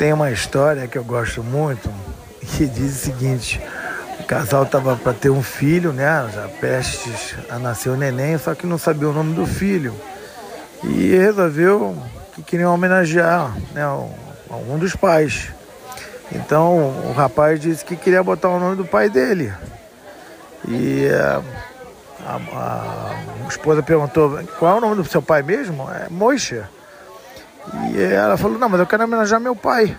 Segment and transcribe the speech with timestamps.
[0.00, 1.92] Tem uma história que eu gosto muito
[2.56, 3.60] que diz o seguinte:
[4.18, 6.26] o casal estava para ter um filho, né?
[6.32, 9.94] Já prestes a nascer o neném, só que não sabia o nome do filho.
[10.82, 11.94] E resolveu
[12.32, 13.86] que queriam homenagear né,
[14.50, 15.48] um dos pais.
[16.32, 19.52] Então o rapaz disse que queria botar o nome do pai dele.
[20.66, 21.42] E a,
[22.26, 22.36] a,
[23.44, 25.86] a esposa perguntou: qual é o nome do seu pai mesmo?
[25.90, 26.70] É Moisha.
[27.92, 29.96] E ela falou: Não, mas eu quero homenagear meu pai.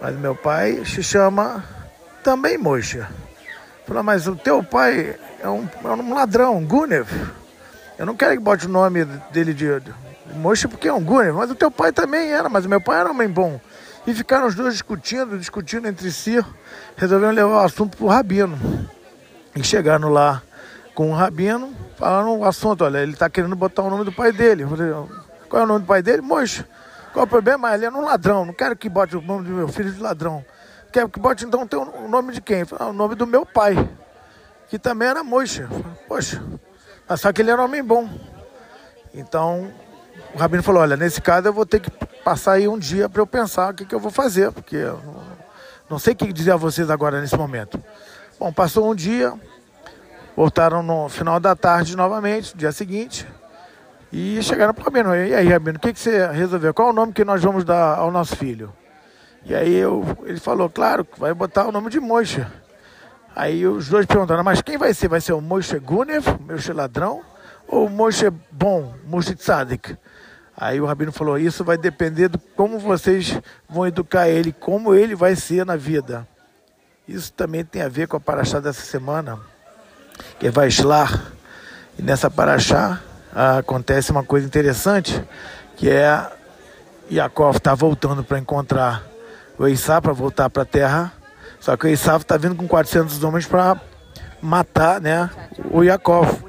[0.00, 1.64] Mas meu pai se chama
[2.22, 3.08] também Moisha.
[3.86, 7.08] Falou: Mas o teu pai é um, é um ladrão, Gunev.
[7.98, 9.92] Eu não quero que bote o nome dele de, de
[10.34, 11.36] Moisha porque é um Gunev.
[11.36, 13.60] Mas o teu pai também era, mas meu pai era um homem bom.
[14.06, 16.44] E ficaram os dois discutindo, discutindo entre si.
[16.96, 18.58] Resolveram levar o assunto para o rabino.
[19.54, 20.42] E chegaram lá
[20.94, 24.32] com o rabino, falaram o assunto: Olha, ele está querendo botar o nome do pai
[24.32, 24.64] dele.
[24.64, 24.92] Eu falei,
[25.52, 26.22] qual é o nome do pai dele?
[26.22, 26.64] Moisés.
[27.12, 27.74] Qual é o problema?
[27.74, 28.46] Ele é um ladrão.
[28.46, 30.42] Não quero que bote o nome do meu filho de ladrão.
[30.90, 31.68] Quero que bote então
[32.02, 32.64] o nome de quem?
[32.80, 33.76] Ah, o nome do meu pai,
[34.70, 35.68] que também era Moisés.
[36.08, 36.42] Poxa,
[37.18, 38.08] só que ele era um homem bom.
[39.12, 39.70] Então
[40.34, 41.90] o rabino falou: Olha, nesse caso eu vou ter que
[42.24, 44.98] passar aí um dia para eu pensar o que, que eu vou fazer, porque eu
[45.04, 45.22] não,
[45.90, 47.78] não sei o que dizer a vocês agora nesse momento.
[48.40, 49.34] Bom, passou um dia,
[50.34, 53.28] voltaram no final da tarde novamente, dia seguinte.
[54.12, 56.74] E chegaram para o Rabino, e aí, Rabino, o que, que você resolveu?
[56.74, 58.70] Qual é o nome que nós vamos dar ao nosso filho?
[59.42, 62.46] E aí eu, ele falou, claro, vai botar o nome de Moishe.
[63.34, 65.08] Aí os dois perguntaram, mas quem vai ser?
[65.08, 67.22] Vai ser o Moishe Gunev, Moishe ladrão,
[67.66, 69.96] ou o bom, Moishe tzadik?
[70.54, 75.14] Aí o Rabino falou, isso vai depender de como vocês vão educar ele, como ele
[75.14, 76.28] vai ser na vida.
[77.08, 79.40] Isso também tem a ver com a paraxá dessa semana,
[80.38, 81.32] que é Vaishlar.
[81.98, 83.00] E nessa paraxá,
[83.34, 85.22] acontece uma coisa interessante,
[85.76, 86.30] que é
[87.10, 89.02] Yaakov está voltando para encontrar
[89.58, 91.12] o Esaú para voltar para a terra,
[91.60, 93.80] só que o Esaú está vindo com 400 homens para
[94.40, 95.30] matar né,
[95.70, 96.44] o Yaakov.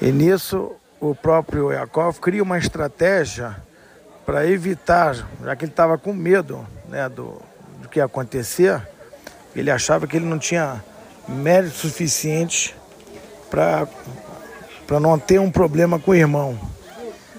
[0.00, 3.56] E nisso o próprio Yaakov cria uma estratégia
[4.24, 7.40] para evitar, já que ele estava com medo né, do,
[7.80, 8.80] do que ia acontecer,
[9.56, 10.82] ele achava que ele não tinha
[11.26, 12.76] mérito suficiente
[13.50, 13.88] para
[14.88, 16.58] para não ter um problema com o irmão.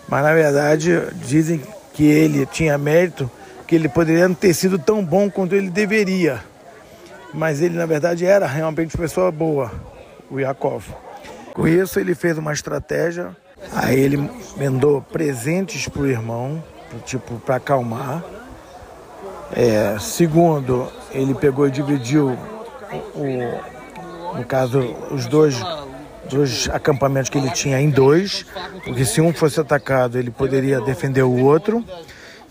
[0.08, 1.60] Mas na verdade dizem
[1.94, 3.30] que ele tinha mérito,
[3.68, 6.42] que ele poderia não ter sido tão bom quanto ele deveria.
[7.34, 9.72] Mas ele na verdade era realmente uma pessoa boa,
[10.30, 10.86] o Yakov.
[11.52, 13.36] Com isso ele fez uma estratégia,
[13.74, 16.64] aí ele mandou presentes para o irmão,
[17.04, 18.24] tipo para acalmar.
[19.56, 22.38] É, segundo, ele pegou e dividiu
[23.16, 24.80] o, no caso
[25.10, 25.60] os dois
[26.30, 28.46] dos acampamentos que ele tinha em dois,
[28.84, 31.84] porque se um fosse atacado ele poderia defender o outro.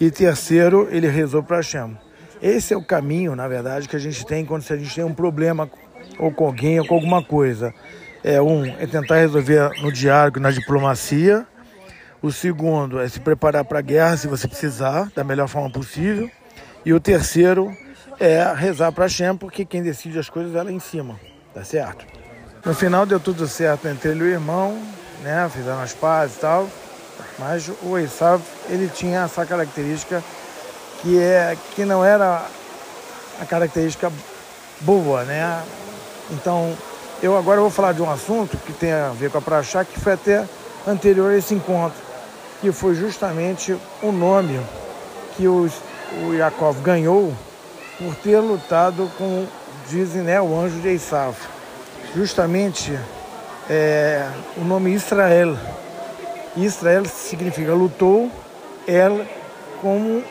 [0.01, 1.97] E terceiro, ele rezou para Hashem.
[2.41, 5.15] Esse é o caminho, na verdade, que a gente tem quando a gente tem um
[5.15, 5.69] problema
[6.19, 7.75] ou com alguém ou com alguma coisa.
[8.23, 11.47] É um é tentar resolver no diálogo, na diplomacia.
[12.23, 16.31] O segundo é se preparar para a guerra se você precisar, da melhor forma possível.
[16.85, 17.73] E o terceiro
[18.21, 21.19] é rezar para Hashem, porque quem decide as coisas é lá em cima,
[21.55, 22.18] tá certo?
[22.65, 24.77] No final deu tudo certo entre ele e o irmão,
[25.23, 25.49] né?
[25.53, 26.69] Fizeram as pazes e tal.
[27.39, 30.23] Mas o Esav, ele tinha essa característica
[31.01, 32.45] que, é, que não era
[33.41, 34.11] a característica
[34.81, 35.63] boa, né?
[36.31, 36.77] Então,
[37.23, 39.99] eu agora vou falar de um assunto que tem a ver com a Praxá, que
[40.01, 40.45] foi até
[40.87, 41.99] anterior a esse encontro,
[42.61, 44.61] que foi justamente o nome
[45.37, 45.73] que os,
[46.25, 47.33] o Yaakov ganhou
[47.99, 49.47] por ter lutado com,
[49.89, 51.37] dizem, né, o anjo de Esav
[52.15, 52.99] justamente
[53.69, 54.27] é,
[54.57, 55.57] o nome Israel.
[56.57, 58.31] Israel significa lutou,
[58.87, 59.25] ela
[59.81, 60.23] como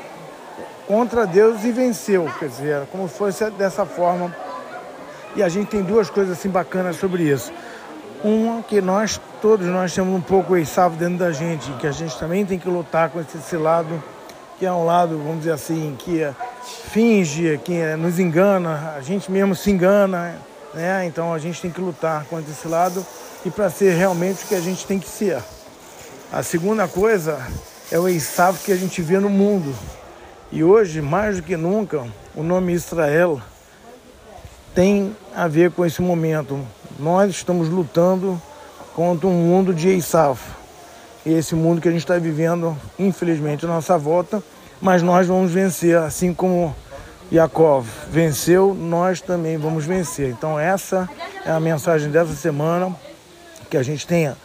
[0.87, 4.35] contra Deus e venceu, quer dizer, como se fosse dessa forma.
[5.35, 7.51] E a gente tem duas coisas assim bacanas sobre isso.
[8.23, 12.17] Uma que nós, todos nós temos um pouco Esav dentro da gente, que a gente
[12.17, 14.01] também tem que lutar com esse, esse lado,
[14.57, 16.27] que é um lado, vamos dizer assim, que
[16.91, 20.35] finge, que nos engana, a gente mesmo se engana,
[20.73, 21.05] né?
[21.05, 23.05] Então a gente tem que lutar contra esse lado
[23.45, 25.41] e para ser realmente o que a gente tem que ser.
[26.31, 27.39] A segunda coisa
[27.91, 29.73] é o Esav que a gente vê no mundo.
[30.51, 32.05] E hoje, mais do que nunca,
[32.35, 33.41] o nome Israel
[34.73, 36.59] tem a ver com esse momento.
[36.99, 38.41] Nós estamos lutando
[38.95, 40.39] contra um mundo de Esav.
[41.25, 44.41] Esse mundo que a gente está vivendo, infelizmente, à nossa volta,
[44.81, 46.75] mas nós vamos vencer, assim como
[47.31, 50.29] Yakov venceu, nós também vamos vencer.
[50.29, 51.09] Então essa
[51.45, 52.95] é a mensagem dessa semana,
[53.69, 54.37] que a gente tenha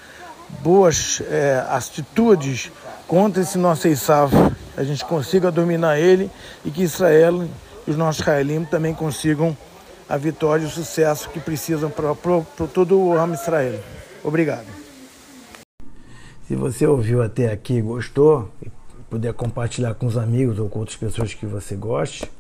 [0.61, 2.70] boas é, atitudes
[3.06, 4.32] contra esse nosso Esav
[4.76, 6.31] a gente consiga dominar ele
[6.64, 7.46] e que Israel
[7.87, 9.56] e os nossos israelinos também consigam
[10.08, 12.14] a vitória e o sucesso que precisam para
[12.73, 13.79] todo o Amo Israel.
[14.25, 14.67] Obrigado.
[16.46, 18.50] Se você ouviu até aqui e gostou,
[19.11, 22.31] puder compartilhar com os amigos ou com outras pessoas que você goste,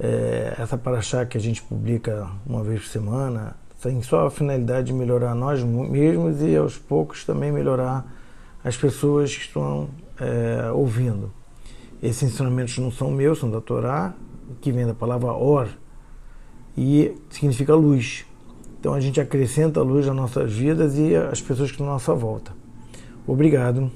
[0.00, 4.88] é, essa paraxá que a gente publica uma vez por semana tem só a finalidade
[4.88, 8.10] de melhorar nós mesmos e aos poucos também melhorar
[8.64, 9.88] as pessoas que estão
[10.18, 11.30] é, ouvindo.
[12.02, 14.14] Esses ensinamentos não são meus, são da Torá,
[14.60, 15.68] que vem da palavra or,
[16.76, 18.24] e significa luz.
[18.78, 21.92] Então a gente acrescenta a luz às nossas vidas e às pessoas que estão à
[21.92, 22.52] nossa volta.
[23.26, 23.90] Obrigado.